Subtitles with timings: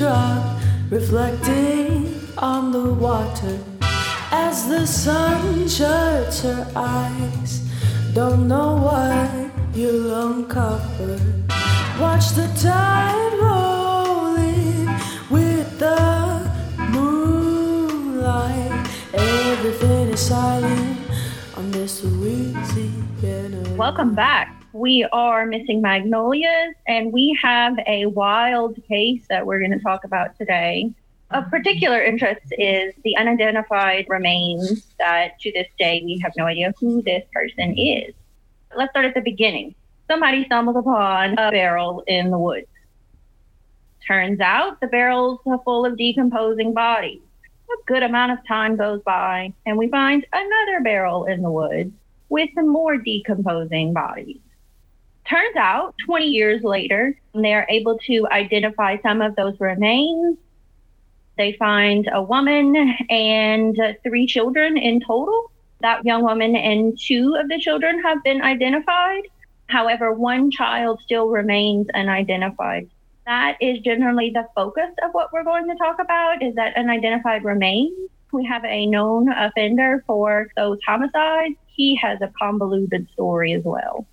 [0.00, 3.58] raindrop reflecting on the water
[4.30, 7.68] as the sun shuts her eyes.
[8.14, 11.18] Don't know what you'll uncover.
[12.00, 14.86] Watch the tide roll in
[15.30, 16.50] with the
[16.90, 18.88] moonlight.
[19.14, 20.98] Everything is silent
[21.56, 23.74] on this Louisiana.
[23.76, 24.47] Welcome back.
[24.78, 30.04] We are Missing Magnolias, and we have a wild case that we're going to talk
[30.04, 30.92] about today.
[31.32, 36.72] Of particular interest is the unidentified remains that to this day we have no idea
[36.78, 38.14] who this person is.
[38.76, 39.74] Let's start at the beginning.
[40.08, 42.68] Somebody stumbled upon a barrel in the woods.
[44.06, 47.22] Turns out the barrel's full of decomposing bodies.
[47.68, 51.90] A good amount of time goes by, and we find another barrel in the woods
[52.28, 54.38] with some more decomposing bodies.
[55.28, 60.38] Turns out, 20 years later, they are able to identify some of those remains.
[61.36, 62.74] They find a woman
[63.10, 65.50] and three children in total.
[65.80, 69.24] That young woman and two of the children have been identified.
[69.66, 72.88] However, one child still remains unidentified.
[73.26, 77.44] That is generally the focus of what we're going to talk about is that unidentified
[77.44, 77.92] remains.
[78.32, 81.54] We have a known offender for those homicides.
[81.66, 84.06] He has a convoluted story as well.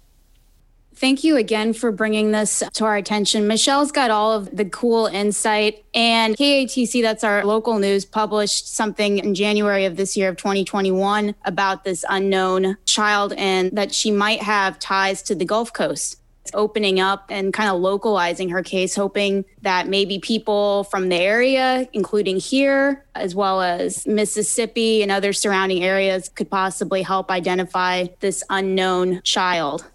[0.97, 3.47] Thank you again for bringing this to our attention.
[3.47, 9.17] Michelle's got all of the cool insight, and KATC, that's our local news, published something
[9.17, 14.41] in January of this year of 2021 about this unknown child and that she might
[14.41, 16.21] have ties to the Gulf Coast.
[16.53, 21.89] Opening up and kind of localizing her case, hoping that maybe people from the area,
[21.91, 28.43] including here, as well as Mississippi and other surrounding areas, could possibly help identify this
[28.49, 29.85] unknown child.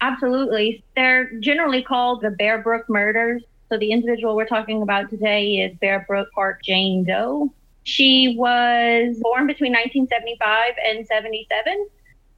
[0.00, 0.84] Absolutely.
[0.96, 3.42] They're generally called the Bear Brook murders.
[3.68, 7.52] So the individual we're talking about today is Bear Brook Park Jane Doe.
[7.84, 11.88] She was born between 1975 and 77.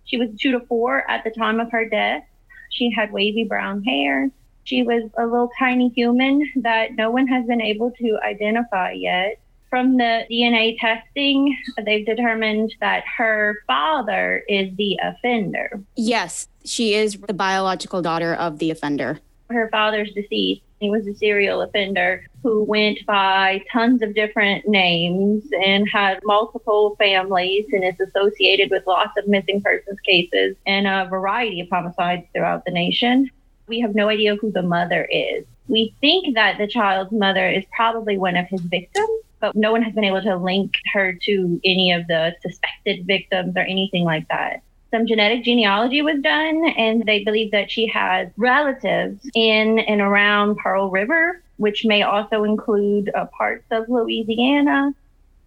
[0.04, 2.24] She was two to four at the time of her death.
[2.70, 4.30] She had wavy brown hair.
[4.64, 9.38] She was a little tiny human that no one has been able to identify yet.
[9.76, 11.54] From the DNA testing,
[11.84, 15.82] they've determined that her father is the offender.
[15.96, 19.20] Yes, she is the biological daughter of the offender.
[19.50, 20.62] Her father's deceased.
[20.80, 26.96] He was a serial offender who went by tons of different names and had multiple
[26.98, 32.26] families and is associated with lots of missing persons cases and a variety of homicides
[32.32, 33.30] throughout the nation.
[33.66, 35.44] We have no idea who the mother is.
[35.68, 39.20] We think that the child's mother is probably one of his victims,
[39.54, 43.56] but no one has been able to link her to any of the suspected victims
[43.56, 48.28] or anything like that some genetic genealogy was done, and they believe that she has
[48.36, 54.94] relatives in and around Pearl River, which may also include uh, parts of Louisiana.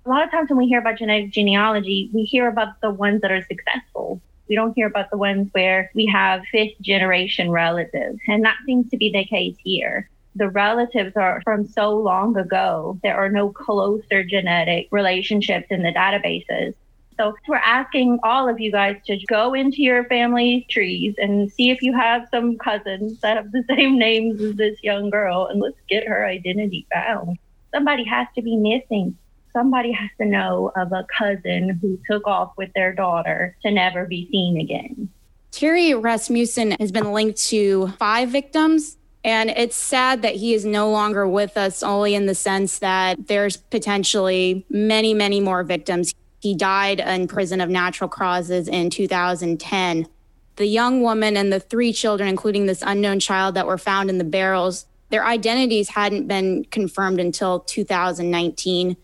[0.05, 3.21] A lot of times when we hear about genetic genealogy, we hear about the ones
[3.21, 4.21] that are successful.
[4.47, 8.89] We don't hear about the ones where we have fifth generation relatives, and that seems
[8.91, 12.97] to be the case here the relatives are from so long ago.
[13.03, 16.73] There are no closer genetic relationships in the databases.
[17.17, 21.69] So we're asking all of you guys to go into your family trees and see
[21.69, 25.59] if you have some cousins that have the same names as this young girl and
[25.59, 27.37] let's get her identity found.
[27.73, 29.17] Somebody has to be missing.
[29.51, 34.05] Somebody has to know of a cousin who took off with their daughter to never
[34.05, 35.09] be seen again.
[35.51, 40.89] Terry Rasmussen has been linked to five victims and it's sad that he is no
[40.89, 46.13] longer with us, only in the sense that there's potentially many, many more victims.
[46.39, 50.07] He died in prison of natural causes in 2010.
[50.55, 54.17] The young woman and the three children, including this unknown child that were found in
[54.17, 58.95] the barrels, their identities hadn't been confirmed until 2019.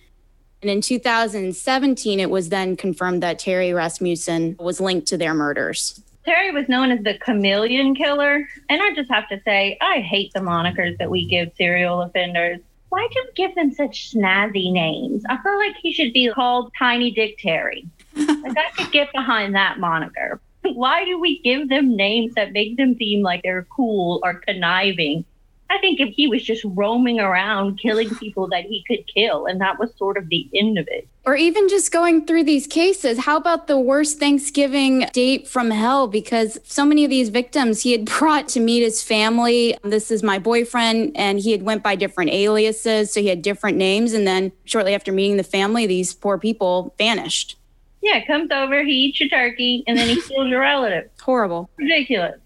[0.62, 6.02] And in 2017, it was then confirmed that Terry Rasmussen was linked to their murders.
[6.26, 8.48] Terry was known as the chameleon killer.
[8.70, 12.60] And I just have to say, I hate the monikers that we give serial offenders
[12.96, 15.24] why do you give them such snazzy names?
[15.30, 17.86] I feel like he should be called Tiny Dick Terry.
[18.16, 20.40] like I could get behind that moniker.
[20.64, 25.26] Why do we give them names that make them seem like they're cool or conniving
[25.70, 29.60] I think if he was just roaming around killing people that he could kill, and
[29.62, 31.08] that was sort of the end of it.
[31.26, 36.08] Or even just going through these cases, how about the worst Thanksgiving date from hell?
[36.08, 39.76] Because so many of these victims he had brought to meet his family.
[39.84, 43.78] This is my boyfriend, and he had went by different aliases, so he had different
[43.78, 44.14] names.
[44.14, 47.58] And then shortly after meeting the family, these poor people vanished.
[48.02, 51.10] Yeah, comes over, he eats your turkey, and then he kills your relative.
[51.20, 51.72] Horrible.
[51.78, 52.40] Ridiculous.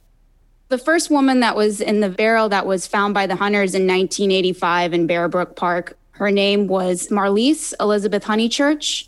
[0.69, 3.87] The first woman that was in the barrel that was found by the hunters in
[3.87, 9.07] 1985 in Bear Brook Park, her name was Marlyse Elizabeth Honeychurch.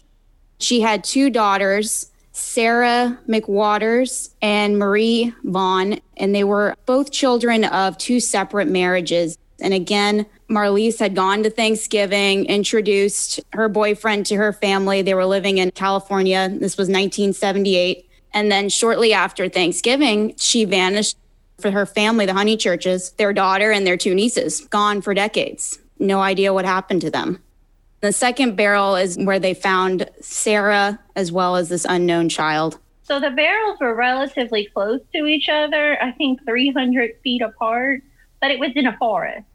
[0.57, 7.95] She had two daughters, Sarah McWaters and Marie Vaughn, and they were both children of
[7.99, 9.37] two separate marriages.
[9.59, 15.03] And again, Marlyse had gone to Thanksgiving, introduced her boyfriend to her family.
[15.03, 16.49] They were living in California.
[16.49, 18.07] This was 1978.
[18.33, 21.17] And then shortly after Thanksgiving, she vanished
[21.61, 25.79] for her family, the Honeychurches, their daughter and their two nieces, gone for decades.
[25.99, 27.41] No idea what happened to them.
[28.01, 32.79] The second barrel is where they found Sarah as well as this unknown child.
[33.03, 38.01] So the barrels were relatively close to each other, I think 300 feet apart,
[38.39, 39.45] but it was in a forest.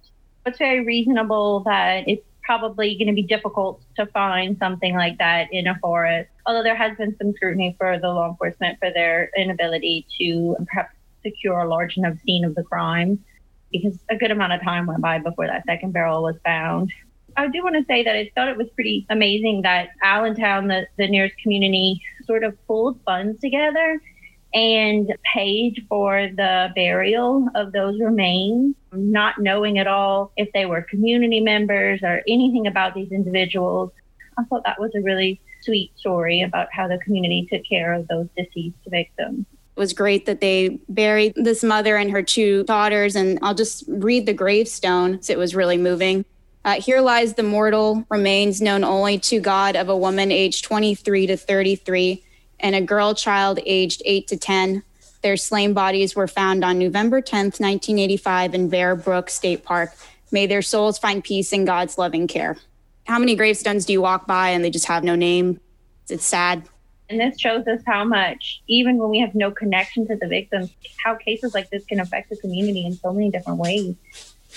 [0.44, 5.52] It's very reasonable that it's probably going to be difficult to find something like that
[5.52, 6.30] in a forest.
[6.46, 10.94] Although there has been some scrutiny for the law enforcement for their inability to perhaps
[11.26, 13.18] secure a large enough scene of the crime
[13.72, 16.92] because a good amount of time went by before that second barrel was found.
[17.36, 20.86] I do want to say that I thought it was pretty amazing that Allenstown, the,
[20.96, 24.00] the nearest community, sort of pulled funds together
[24.54, 30.82] and paid for the burial of those remains, not knowing at all if they were
[30.82, 33.90] community members or anything about these individuals.
[34.38, 38.08] I thought that was a really sweet story about how the community took care of
[38.08, 39.44] those deceased victims.
[39.76, 43.14] It was great that they buried this mother and her two daughters.
[43.14, 45.20] And I'll just read the gravestone.
[45.28, 46.24] It was really moving.
[46.64, 51.28] Uh, here lies the mortal remains known only to God of a woman aged 23
[51.28, 52.24] to 33
[52.58, 54.82] and a girl child aged 8 to 10.
[55.22, 59.94] Their slain bodies were found on November 10th, 1985, in Bear Brook State Park.
[60.32, 62.56] May their souls find peace in God's loving care.
[63.06, 65.60] How many gravestones do you walk by and they just have no name?
[66.08, 66.68] It's sad.
[67.08, 70.70] And this shows us how much, even when we have no connection to the victims,
[71.04, 73.94] how cases like this can affect the community in so many different ways.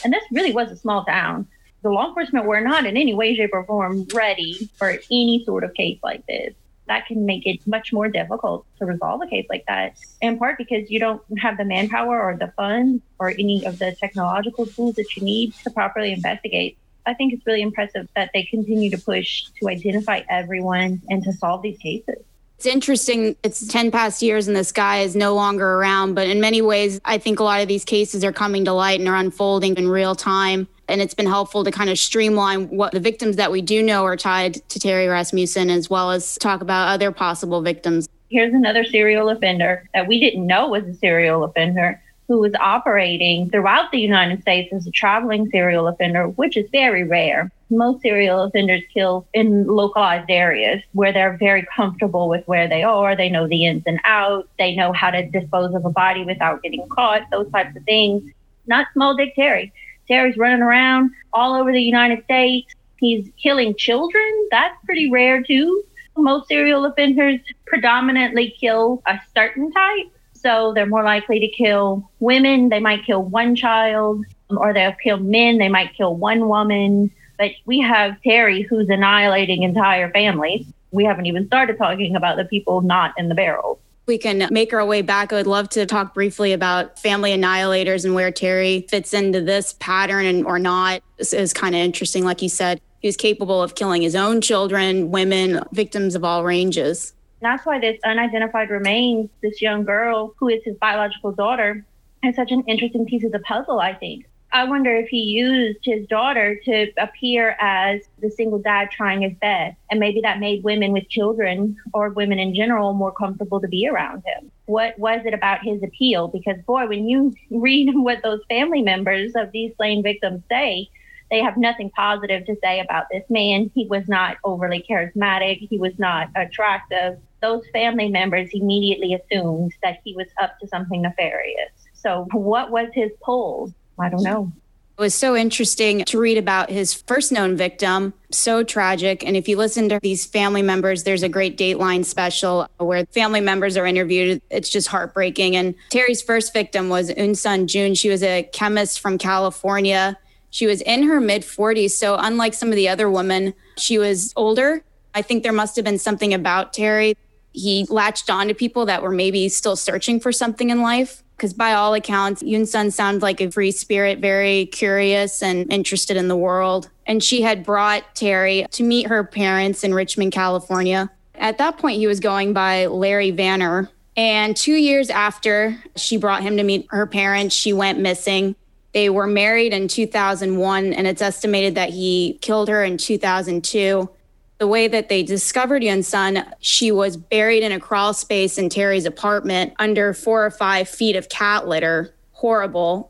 [0.04, 1.48] And this really was a small town.
[1.82, 5.64] The law enforcement were not in any way, shape, or form ready for any sort
[5.64, 6.54] of case like this.
[6.88, 10.58] That can make it much more difficult to resolve a case like that, in part
[10.58, 14.96] because you don't have the manpower or the funds or any of the technological tools
[14.96, 16.78] that you need to properly investigate.
[17.06, 21.34] I think it's really impressive that they continue to push to identify everyone and to
[21.34, 22.24] solve these cases.
[22.60, 23.38] It's interesting.
[23.42, 26.14] It's 10 past years and this guy is no longer around.
[26.14, 29.00] But in many ways, I think a lot of these cases are coming to light
[29.00, 30.68] and are unfolding in real time.
[30.90, 34.04] And it's been helpful to kind of streamline what the victims that we do know
[34.04, 38.10] are tied to Terry Rasmussen, as well as talk about other possible victims.
[38.30, 43.50] Here's another serial offender that we didn't know was a serial offender who was operating
[43.50, 47.52] throughout the United States as a traveling serial offender, which is very rare.
[47.72, 53.16] Most serial offenders kill in localized areas where they're very comfortable with where they are.
[53.16, 54.48] They know the ins and outs.
[54.60, 58.32] They know how to dispose of a body without getting caught, those types of things.
[58.68, 59.74] Not small dick Terry.
[60.08, 62.72] Terry's running around all over the United States.
[62.98, 64.48] He's killing children.
[64.52, 65.84] That's pretty rare too.
[66.16, 70.12] Most serial offenders predominantly kill a certain type
[70.42, 72.70] so they're more likely to kill women.
[72.70, 75.58] They might kill one child, um, or they'll kill men.
[75.58, 77.12] They might kill one woman.
[77.38, 80.66] But we have Terry who's annihilating entire families.
[80.92, 83.80] We haven't even started talking about the people not in the barrel.
[84.08, 85.32] We can make our way back.
[85.32, 89.74] I would love to talk briefly about family annihilators and where Terry fits into this
[89.74, 91.04] pattern and or not.
[91.18, 92.26] This is kind of interesting.
[92.26, 96.44] Like you said, he was capable of killing his own children, women, victims of all
[96.44, 97.14] ranges.
[97.42, 101.86] That's why this unidentified remains, this young girl who is his biological daughter,
[102.24, 104.26] is such an interesting piece of the puzzle, I think.
[104.52, 109.34] I wonder if he used his daughter to appear as the single dad trying his
[109.40, 109.78] best.
[109.92, 113.88] And maybe that made women with children or women in general more comfortable to be
[113.88, 114.52] around him.
[114.66, 116.28] What was it about his appeal?
[116.30, 120.90] Because, boy, when you read what those family members of these slain victims say,
[121.30, 123.70] they have nothing positive to say about this man.
[123.76, 130.00] He was not overly charismatic, he was not attractive those family members immediately assumed that
[130.04, 131.72] he was up to something nefarious.
[131.94, 133.74] So, what was his pull?
[134.00, 134.52] I don't know.
[134.98, 138.14] It was so interesting to read about his first known victim.
[138.32, 139.26] So tragic.
[139.26, 143.40] And if you listen to these family members, there's a great Dateline special where family
[143.40, 144.42] members are interviewed.
[144.50, 145.56] It's just heartbreaking.
[145.56, 147.96] And Terry's first victim was Eunsoon Jun.
[147.96, 150.18] She was a chemist from California.
[150.50, 151.92] She was in her mid 40s.
[151.92, 154.84] So, unlike some of the other women, she was older.
[155.16, 157.16] I think there must have been something about Terry
[157.52, 161.24] he latched on to people that were maybe still searching for something in life.
[161.36, 166.28] Because by all accounts, Eunsoon sounds like a free spirit, very curious and interested in
[166.28, 166.90] the world.
[167.08, 171.10] And she had brought Terry to meet her parents in Richmond, California.
[171.36, 173.88] At that point, he was going by Larry Vanner.
[174.18, 178.54] And two years after she brought him to meet her parents, she went missing.
[178.94, 184.10] They were married in 2001, and it's estimated that he killed her in 2002.
[184.60, 189.06] The way that they discovered Eunsoon, she was buried in a crawl space in Terry's
[189.06, 192.14] apartment under four or five feet of cat litter.
[192.34, 193.10] Horrible.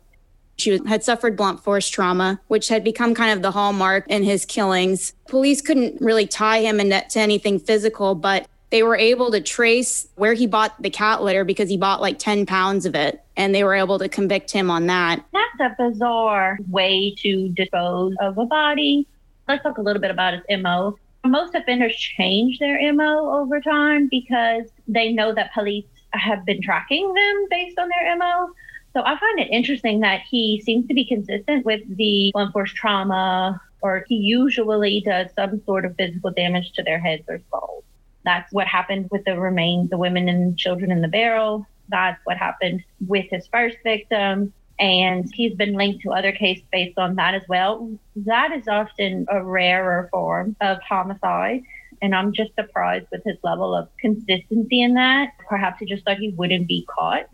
[0.58, 4.46] She had suffered blunt force trauma, which had become kind of the hallmark in his
[4.46, 5.14] killings.
[5.28, 10.36] Police couldn't really tie him into anything physical, but they were able to trace where
[10.36, 13.64] he bought the cat litter because he bought like 10 pounds of it and they
[13.64, 15.26] were able to convict him on that.
[15.34, 19.08] That's a bizarre way to dispose of a body.
[19.48, 21.00] Let's talk a little bit about his MO.
[21.26, 27.14] Most offenders change their MO over time because they know that police have been tracking
[27.14, 28.50] them based on their MO.
[28.94, 32.74] So I find it interesting that he seems to be consistent with the blunt force
[32.74, 37.84] trauma, or he usually does some sort of physical damage to their heads or skulls.
[38.26, 41.66] That's what happened with the remains, the women and children in the barrel.
[41.90, 44.54] That's what happened with his first victim.
[44.80, 47.92] And he's been linked to other cases based on that as well.
[48.16, 51.64] That is often a rarer form of homicide.
[52.02, 55.34] And I'm just surprised with his level of consistency in that.
[55.50, 57.28] Perhaps he just thought he wouldn't be caught.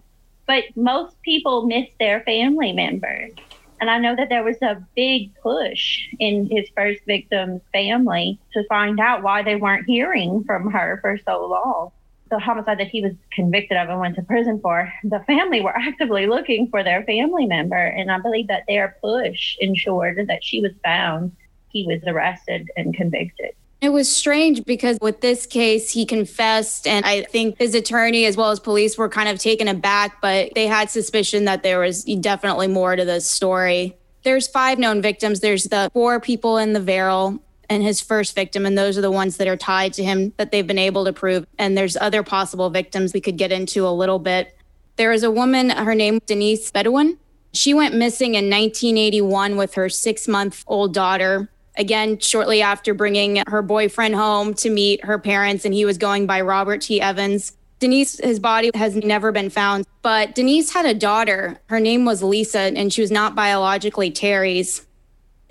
[0.47, 3.33] But most people miss their family members.
[3.79, 8.63] And I know that there was a big push in his first victim's family to
[8.67, 11.91] find out why they weren't hearing from her for so long.
[12.35, 15.73] The homicide that he was convicted of and went to prison for, the family were
[15.77, 17.77] actively looking for their family member.
[17.77, 21.31] And I believe that their push ensured that she was found,
[21.69, 23.51] he was arrested and convicted.
[23.79, 28.35] It was strange because with this case, he confessed, and I think his attorney as
[28.35, 32.03] well as police were kind of taken aback, but they had suspicion that there was
[32.03, 33.95] definitely more to the story.
[34.23, 35.39] There's five known victims.
[35.39, 39.11] There's the four people in the Verrill and his first victim, and those are the
[39.11, 41.45] ones that are tied to him that they've been able to prove.
[41.57, 44.57] And there's other possible victims we could get into a little bit.
[44.97, 47.17] There is a woman, her name Denise Beaudin.
[47.53, 53.41] She went missing in 1981 with her six month old daughter again shortly after bringing
[53.47, 57.01] her boyfriend home to meet her parents, and he was going by Robert T.
[57.01, 57.53] Evans.
[57.79, 61.59] Denise, his body has never been found, but Denise had a daughter.
[61.67, 64.85] Her name was Lisa, and she was not biologically Terry's.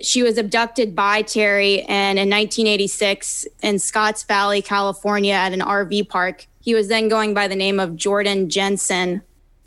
[0.01, 6.09] She was abducted by Terry, and in 1986 in Scotts Valley, California, at an RV
[6.09, 6.47] park.
[6.61, 9.21] He was then going by the name of Jordan Jenson.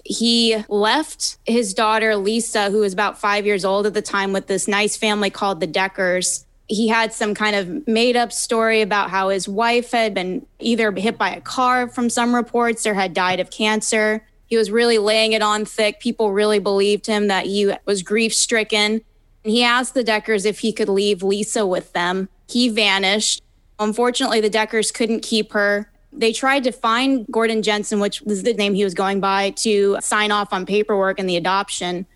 [0.04, 4.47] He left his daughter, Lisa, who was about five years old at the time, with
[4.47, 9.11] this nice family called the Deckers he had some kind of made up story about
[9.11, 13.14] how his wife had been either hit by a car from some reports or had
[13.14, 14.25] died of cancer.
[14.47, 15.99] He was really laying it on thick.
[15.99, 19.00] People really believed him that he was grief stricken.
[19.48, 22.28] He asked the Deckers if he could leave Lisa with them.
[22.48, 23.42] He vanished.
[23.78, 25.90] Unfortunately, the Deckers couldn't keep her.
[26.12, 29.98] They tried to find Gordon Jenson, which was the name he was going by, to
[30.00, 32.06] sign off on paperwork and the adoption.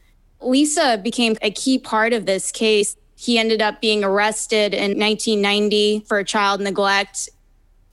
[0.41, 2.97] Lisa became a key part of this case.
[3.15, 7.29] He ended up being arrested in 1990 for child neglect.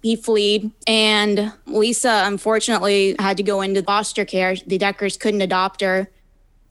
[0.02, 4.56] He fled, and Lisa unfortunately had to go into foster care.
[4.56, 6.10] The Deckers couldn't adopt her.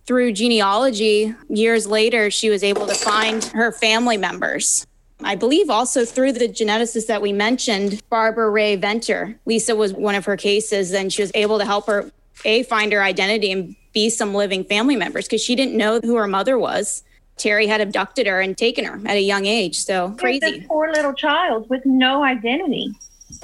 [0.08, 4.86] Through genealogy, years later, she was able to find her family members.
[5.22, 9.38] I believe also through the geneticist that we mentioned, Barbara Rae-Venter.
[9.44, 12.10] Lisa was one of her cases, and she was able to help her
[12.46, 16.16] A, find her identity and be some living family members because she didn't know who
[16.16, 17.02] her mother was.
[17.36, 19.76] Terry had abducted her and taken her at a young age.
[19.76, 20.38] So crazy.
[20.40, 22.94] This poor little child with no identity.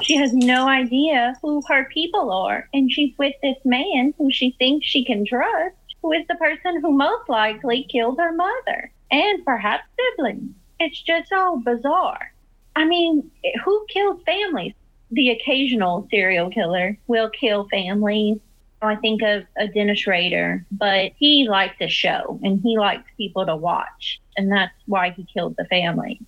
[0.00, 2.70] She has no idea who her people are.
[2.72, 6.82] And she's with this man who she thinks she can trust, who is the person
[6.82, 10.54] who most likely killed her mother and perhaps siblings.
[10.78, 12.34] It's just so bizarre.
[12.76, 13.30] I mean,
[13.64, 14.74] who kills families?
[15.10, 18.38] The occasional serial killer will kill families
[18.82, 23.46] I think of a Dennis Rader, but he liked the show and he likes people
[23.46, 24.20] to watch.
[24.36, 26.20] And that's why he killed the family.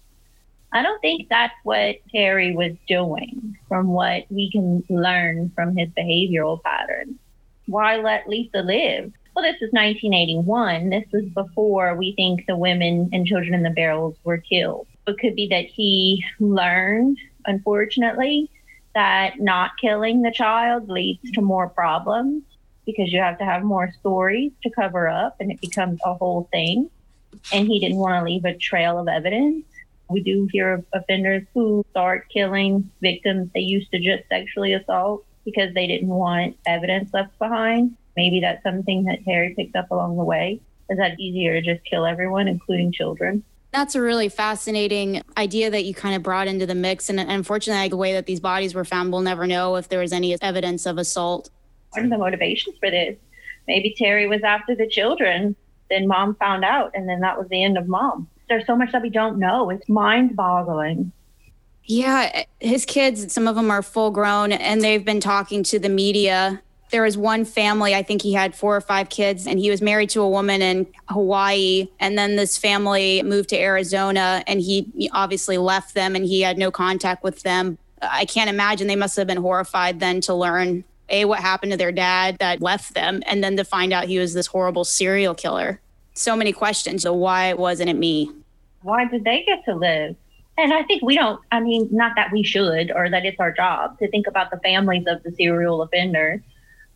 [0.72, 5.90] I don't think that's what Terry was doing from what we can learn from his
[5.90, 7.16] behavioral patterns.
[7.66, 9.12] Why let Lisa live?
[9.36, 10.88] Well, this was 1981.
[10.88, 14.86] This was before we think the women and children in the barrels were killed.
[15.06, 18.50] It could be that he learned, unfortunately,
[18.94, 22.44] that not killing the child leads to more problems
[22.86, 26.48] because you have to have more stories to cover up and it becomes a whole
[26.50, 26.88] thing.
[27.52, 29.66] And he didn't want to leave a trail of evidence.
[30.08, 35.26] We do hear of offenders who start killing victims they used to just sexually assault
[35.44, 37.98] because they didn't want evidence left behind.
[38.16, 40.60] Maybe that's something that Terry picked up along the way.
[40.88, 43.42] Is that easier to just kill everyone, including children?
[43.72, 47.10] That's a really fascinating idea that you kind of brought into the mix.
[47.10, 50.12] And unfortunately, the way that these bodies were found, we'll never know if there was
[50.12, 51.50] any evidence of assault.
[51.90, 53.16] What are the motivations for this?
[53.66, 55.56] Maybe Terry was after the children.
[55.90, 58.28] Then mom found out, and then that was the end of mom.
[58.48, 59.70] There's so much that we don't know.
[59.70, 61.12] It's mind boggling.
[61.84, 65.88] Yeah, his kids, some of them are full grown, and they've been talking to the
[65.88, 66.62] media.
[66.90, 69.82] There was one family, I think he had four or five kids, and he was
[69.82, 71.88] married to a woman in Hawaii.
[71.98, 76.58] And then this family moved to Arizona, and he obviously left them and he had
[76.58, 77.78] no contact with them.
[78.02, 81.78] I can't imagine they must have been horrified then to learn a what happened to
[81.78, 85.34] their dad that left them and then to find out he was this horrible serial
[85.34, 85.80] killer
[86.14, 88.30] so many questions so why wasn't it me
[88.82, 90.16] why did they get to live
[90.58, 93.52] and i think we don't i mean not that we should or that it's our
[93.52, 96.40] job to think about the families of the serial offenders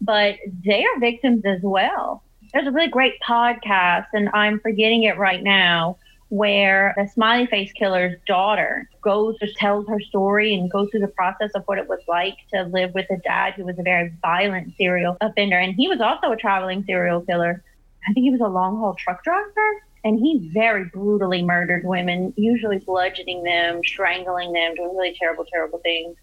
[0.01, 2.23] but they are victims as well.
[2.53, 5.97] There's a really great podcast and i'm forgetting it right now
[6.31, 11.09] where the smiley face killer's daughter goes to tells her story and goes through the
[11.09, 14.13] process of what it was like to live with a dad who was a very
[14.23, 15.59] violent serial offender.
[15.59, 17.65] And he was also a traveling serial killer.
[18.09, 22.33] I think he was a long haul truck driver and he very brutally murdered women
[22.37, 26.17] usually bludgeoning them strangling them doing really terrible terrible things.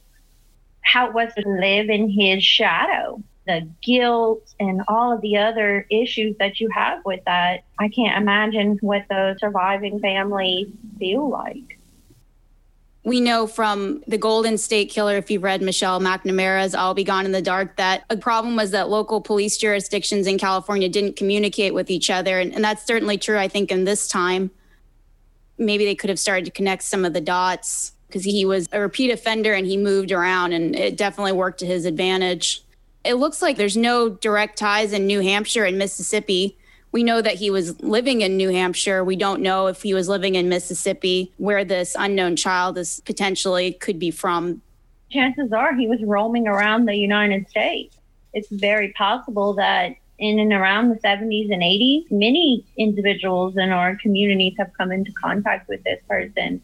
[0.82, 5.88] How it was to live in his shadow the guilt and all of the other
[5.90, 10.68] issues that you have with that, I can't imagine what those surviving families
[11.00, 11.80] feel like.
[13.04, 17.26] We know from the Golden State Killer, if you've read Michelle McNamara's I'll Be Gone
[17.26, 21.74] in the Dark, that a problem was that local police jurisdictions in California didn't communicate
[21.74, 22.38] with each other.
[22.40, 24.52] And, and that's certainly true, I think, in this time.
[25.58, 28.82] Maybe they could have started to connect some of the dots because he was a
[28.82, 32.62] repeat offender and he moved around, and it definitely worked to his advantage
[33.08, 36.58] it looks like there's no direct ties in New Hampshire and Mississippi.
[36.92, 39.04] We know that he was living in New Hampshire.
[39.04, 43.74] We don't know if he was living in Mississippi, where this unknown child is potentially
[43.74, 44.62] could be from.
[45.10, 47.96] Chances are he was roaming around the United States.
[48.34, 53.96] It's very possible that in and around the 70s and 80s, many individuals in our
[53.96, 56.62] communities have come into contact with this person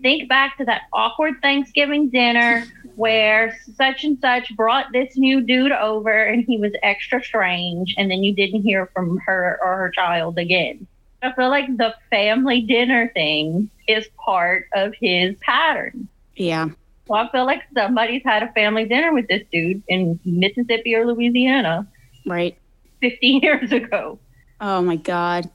[0.00, 2.64] think back to that awkward Thanksgiving dinner
[2.98, 8.10] where such and such brought this new dude over and he was extra strange, and
[8.10, 10.84] then you didn't hear from her or her child again.
[11.22, 16.08] I feel like the family dinner thing is part of his pattern.
[16.34, 16.70] Yeah.
[17.06, 21.06] Well, I feel like somebody's had a family dinner with this dude in Mississippi or
[21.06, 21.86] Louisiana.
[22.26, 22.58] Right.
[23.00, 24.18] 15 years ago.
[24.60, 25.48] Oh my God.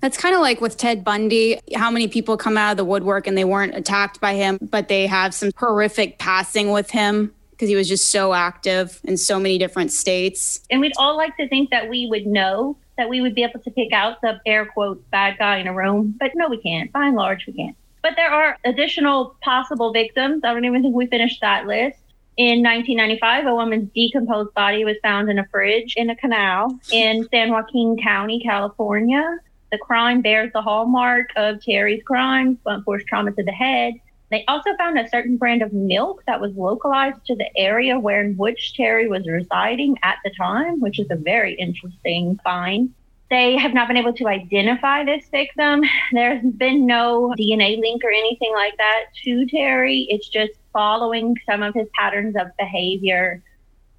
[0.00, 3.26] That's kind of like with Ted Bundy, how many people come out of the woodwork
[3.26, 7.68] and they weren't attacked by him, but they have some horrific passing with him because
[7.68, 10.60] he was just so active in so many different states.
[10.70, 13.58] And we'd all like to think that we would know, that we would be able
[13.58, 16.92] to pick out the air quotes bad guy in a room, but no, we can't.
[16.92, 17.76] By and large, we can't.
[18.00, 20.44] But there are additional possible victims.
[20.44, 21.98] I don't even think we finished that list.
[22.36, 27.26] In 1995, a woman's decomposed body was found in a fridge in a canal in
[27.32, 29.38] San Joaquin County, California.
[29.70, 33.94] The crime bears the hallmark of Terry's crimes, blunt force trauma to the head.
[34.30, 38.22] They also found a certain brand of milk that was localized to the area where
[38.22, 42.92] in which Terry was residing at the time, which is a very interesting find.
[43.30, 45.82] They have not been able to identify this victim.
[46.12, 50.06] There's been no DNA link or anything like that to Terry.
[50.08, 53.42] It's just following some of his patterns of behavior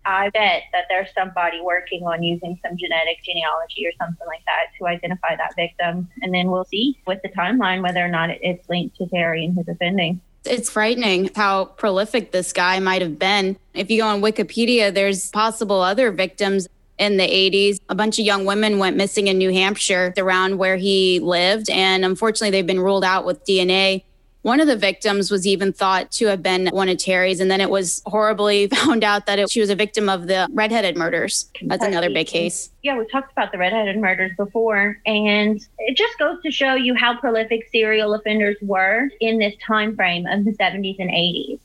[0.09, 4.75] I bet that there's somebody working on using some genetic genealogy or something like that
[4.79, 6.09] to identify that victim.
[6.23, 9.55] And then we'll see with the timeline whether or not it's linked to Terry and
[9.55, 10.19] his offending.
[10.45, 13.57] It's frightening how prolific this guy might have been.
[13.75, 16.67] If you go on Wikipedia, there's possible other victims
[16.97, 17.79] in the 80s.
[17.89, 21.69] A bunch of young women went missing in New Hampshire around where he lived.
[21.69, 24.03] And unfortunately, they've been ruled out with DNA.
[24.41, 27.59] One of the victims was even thought to have been one of Terry's, and then
[27.59, 31.49] it was horribly found out that it, she was a victim of the redheaded murders.
[31.61, 32.71] That's another big case.
[32.81, 36.95] Yeah, we talked about the redheaded murders before, and it just goes to show you
[36.95, 41.59] how prolific serial offenders were in this time frame of the 70s and 80s.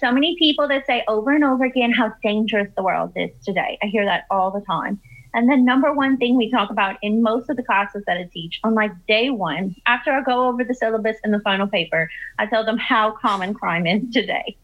[0.00, 3.78] So many people that say over and over again how dangerous the world is today.
[3.82, 5.00] I hear that all the time.
[5.34, 8.24] And the number one thing we talk about in most of the classes that I
[8.32, 12.10] teach on like day one, after I go over the syllabus and the final paper,
[12.38, 14.56] I tell them how common crime is today.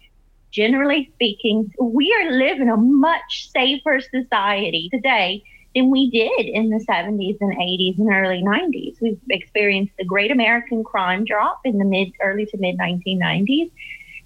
[0.51, 5.43] Generally speaking, we are living a much safer society today
[5.75, 9.01] than we did in the 70s and 80s and early 90s.
[9.01, 13.71] We've experienced the great American crime drop in the mid early to mid 1990s.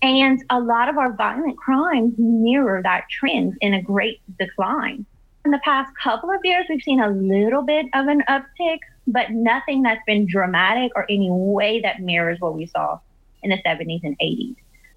[0.01, 5.07] And a lot of our violent crimes mirror that trend in a great decline
[5.49, 9.31] in the past couple of years, we've seen a little bit of an uptick, but
[9.31, 12.99] nothing that's been dramatic or any way that mirrors what we saw
[13.43, 14.57] in the 70s and 80s.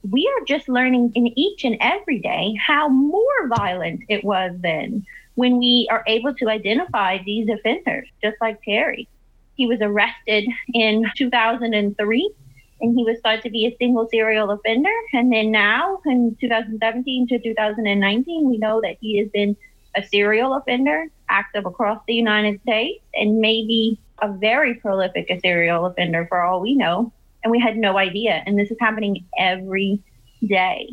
[0.10, 5.06] we are just learning in each and every day how more violent it was then
[5.36, 9.08] when we are able to identify these offenders, just like Terry.
[9.56, 12.34] He was arrested in 2003
[12.82, 14.98] and he was thought to be a single serial offender.
[15.14, 19.56] And then now in 2017 to 2019, we know that he has been
[19.96, 26.26] a serial offender, active across the United States, and maybe a very prolific serial offender
[26.28, 27.12] for all we know.
[27.44, 28.44] And we had no idea.
[28.46, 30.00] And this is happening every
[30.48, 30.90] day.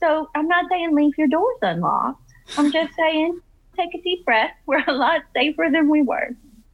[0.00, 2.20] So I'm not saying leave your doors unlocked.
[2.56, 3.40] I'm just saying
[3.76, 4.52] take a deep breath.
[4.66, 6.30] We're a lot safer than we were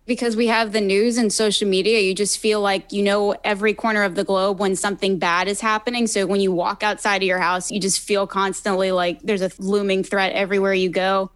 [0.06, 3.72] because we have the news and social media, you just feel like you know every
[3.72, 6.06] corner of the globe when something bad is happening.
[6.06, 9.50] So when you walk outside of your house, you just feel constantly like there's a
[9.58, 11.30] looming threat everywhere you go.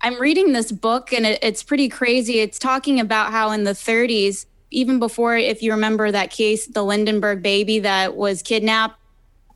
[0.00, 2.40] I'm reading this book and it, it's pretty crazy.
[2.40, 6.84] It's talking about how in the 30s, even before, if you remember that case, the
[6.84, 8.98] Lindbergh baby that was kidnapped,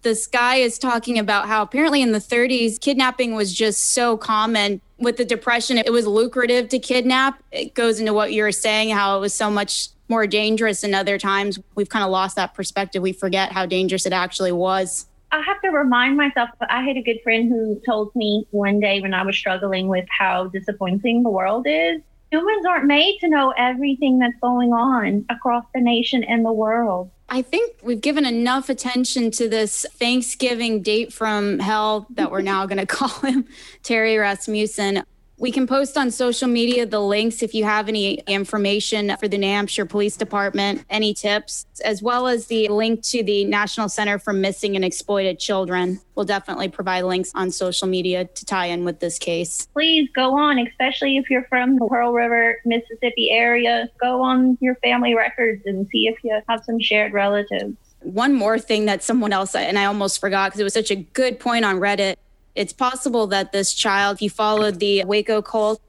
[0.02, 4.80] this guy is talking about how apparently in the 30s, kidnapping was just so common.
[4.98, 7.42] With the Depression, it was lucrative to kidnap.
[7.52, 10.94] It goes into what you were saying, how it was so much more dangerous in
[10.94, 11.58] other times.
[11.74, 13.02] We've kind of lost that perspective.
[13.02, 15.06] We forget how dangerous it actually was.
[15.32, 16.50] I have to remind myself.
[16.68, 20.06] I had a good friend who told me one day when I was struggling with
[20.10, 22.00] how disappointing the world is.
[22.32, 27.10] Humans aren't made to know everything that's going on across the nation and the world.
[27.28, 32.66] I think we've given enough attention to this Thanksgiving date from hell that we're now
[32.66, 33.46] going to call him
[33.82, 35.04] Terry Rasmussen.
[35.40, 39.38] We can post on social media the links if you have any information for the
[39.38, 44.18] New Hampshire Police Department, any tips, as well as the link to the National Center
[44.18, 45.98] for Missing and Exploited Children.
[46.14, 49.66] We'll definitely provide links on social media to tie in with this case.
[49.72, 53.88] Please go on, especially if you're from the Pearl River, Mississippi area.
[53.98, 57.78] Go on your family records and see if you have some shared relatives.
[58.00, 60.96] One more thing that someone else, and I almost forgot because it was such a
[60.96, 62.16] good point on Reddit
[62.54, 65.80] it's possible that this child, he followed the Waco cult,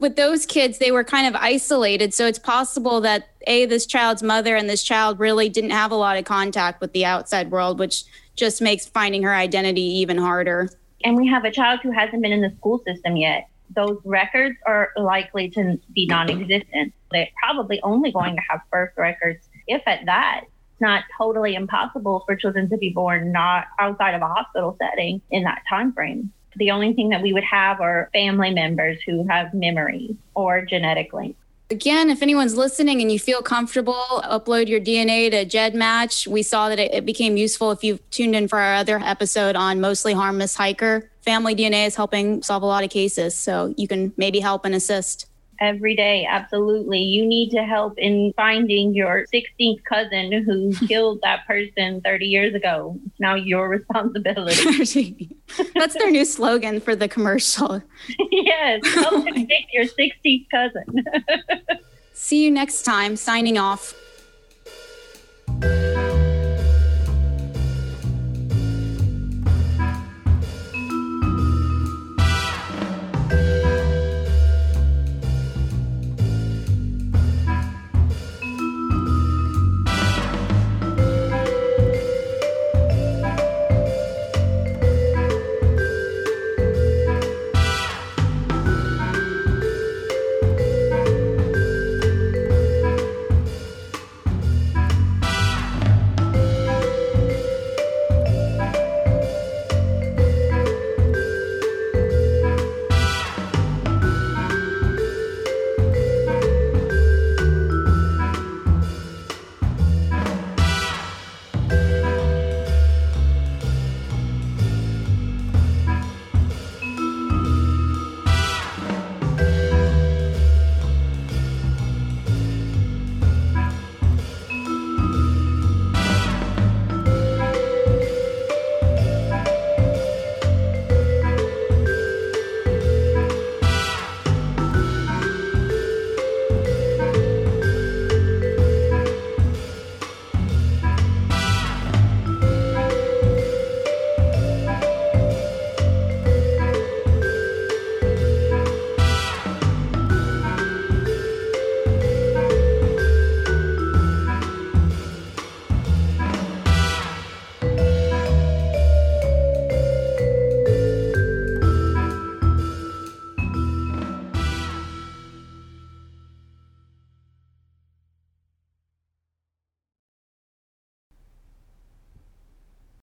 [0.00, 2.14] with those kids, they were kind of isolated.
[2.14, 5.94] So it's possible that A, this child's mother and this child really didn't have a
[5.94, 10.70] lot of contact with the outside world, which just makes finding her identity even harder.
[11.04, 13.48] And we have a child who hasn't been in the school system yet.
[13.76, 16.92] Those records are likely to be non existent.
[17.12, 20.44] They're probably only going to have birth records, if at that
[20.80, 25.44] not totally impossible for children to be born not outside of a hospital setting in
[25.44, 26.32] that time frame.
[26.56, 31.12] The only thing that we would have are family members who have memories or genetic
[31.12, 31.38] links.
[31.70, 36.26] Again, if anyone's listening and you feel comfortable, upload your DNA to GEDmatch.
[36.26, 39.80] We saw that it, became useful if you've tuned in for our other episode on
[39.80, 41.08] Mostly Harmless Hiker.
[41.22, 44.74] Family DNA is helping solve a lot of cases, so you can maybe help and
[44.74, 45.26] assist
[45.60, 46.26] every day.
[46.28, 46.98] Absolutely.
[46.98, 52.54] You need to help in finding your 16th cousin who killed that person 30 years
[52.54, 52.98] ago.
[53.06, 55.30] It's now your responsibility.
[55.74, 57.82] That's their new slogan for the commercial.
[58.30, 58.80] yes.
[58.94, 61.04] Help oh your 16th cousin.
[62.12, 63.16] See you next time.
[63.16, 63.94] Signing off.